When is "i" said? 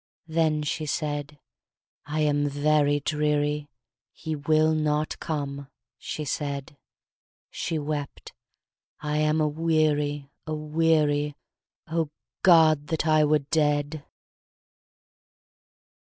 2.07-2.19, 9.01-9.17, 13.05-13.23